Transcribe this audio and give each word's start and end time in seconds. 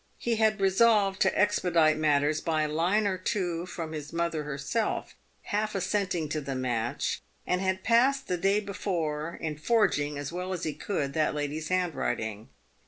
He 0.17 0.37
had 0.37 0.59
resolved 0.59 1.21
to 1.21 1.39
expedite 1.39 1.95
matters 1.95 2.41
by 2.41 2.63
a 2.63 2.67
line 2.67 3.05
or 3.05 3.19
two 3.19 3.67
from 3.67 3.91
his 3.91 4.11
mother 4.11 4.41
herself, 4.45 5.13
half 5.43 5.75
assenting 5.75 6.27
to 6.29 6.41
the 6.41 6.55
match, 6.55 7.21
and 7.45 7.61
had 7.61 7.83
passed 7.83 8.27
the 8.27 8.35
day 8.37 8.61
before 8.61 9.37
in 9.39 9.59
forging 9.59 10.17
as 10.17 10.31
well 10.31 10.53
as 10.53 10.63
he 10.63 10.73
could 10.73 11.13
that 11.13 11.35
lady's 11.35 11.67
hand 11.67 11.93
writing. 11.93 12.49